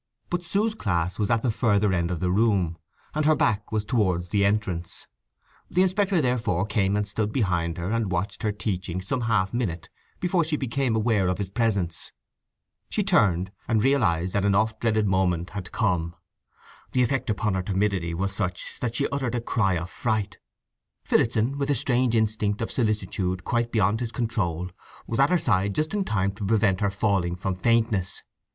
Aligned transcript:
But 0.31 0.43
Sue's 0.43 0.73
class 0.73 1.19
was 1.19 1.29
at 1.29 1.43
the 1.43 1.51
further 1.51 1.93
end 1.93 2.09
of 2.09 2.19
the 2.19 2.31
room, 2.31 2.79
and 3.13 3.23
her 3.27 3.35
back 3.35 3.71
was 3.71 3.85
towards 3.85 4.29
the 4.29 4.43
entrance; 4.43 5.05
the 5.69 5.83
inspector 5.83 6.19
therefore 6.19 6.65
came 6.65 6.95
and 6.97 7.07
stood 7.07 7.31
behind 7.31 7.77
her 7.77 7.91
and 7.91 8.11
watched 8.11 8.41
her 8.41 8.51
teaching 8.51 8.99
some 8.99 9.21
half 9.21 9.53
minute 9.53 9.89
before 10.19 10.43
she 10.43 10.57
became 10.57 10.95
aware 10.95 11.27
of 11.27 11.37
his 11.37 11.51
presence. 11.51 12.11
She 12.89 13.03
turned, 13.03 13.51
and 13.67 13.83
realized 13.83 14.33
that 14.33 14.43
an 14.43 14.55
oft 14.55 14.79
dreaded 14.81 15.05
moment 15.07 15.51
had 15.51 15.71
come. 15.71 16.15
The 16.93 17.03
effect 17.03 17.29
upon 17.29 17.53
her 17.53 17.61
timidity 17.61 18.15
was 18.15 18.35
such 18.35 18.79
that 18.79 18.95
she 18.95 19.07
uttered 19.09 19.35
a 19.35 19.39
cry 19.41 19.77
of 19.77 19.91
fright. 19.91 20.39
Phillotson, 21.03 21.59
with 21.59 21.69
a 21.69 21.75
strange 21.75 22.15
instinct 22.15 22.59
of 22.63 22.71
solicitude 22.71 23.43
quite 23.43 23.71
beyond 23.71 23.99
his 23.99 24.11
control, 24.11 24.71
was 25.05 25.19
at 25.19 25.29
her 25.29 25.37
side 25.37 25.75
just 25.75 25.93
in 25.93 26.05
time 26.05 26.31
to 26.31 26.45
prevent 26.47 26.81
her 26.81 26.89
falling 26.89 27.35
from 27.35 27.53
faintness. 27.53 28.23